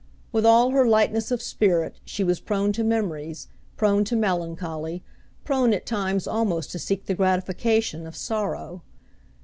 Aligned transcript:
With 0.31 0.47
all 0.47 0.71
her 0.71 0.83
lightness 0.87 1.29
of 1.29 1.43
spirit 1.43 1.99
she 2.03 2.23
was 2.23 2.39
prone 2.39 2.71
to 2.71 2.83
memories, 2.83 3.47
prone 3.77 4.03
to 4.05 4.15
melancholy, 4.15 5.03
prone 5.43 5.73
at 5.73 5.85
times 5.85 6.25
almost 6.25 6.71
to 6.71 6.79
seek 6.79 7.05
the 7.05 7.13
gratification 7.13 8.07
of 8.07 8.15
sorrow. 8.15 8.81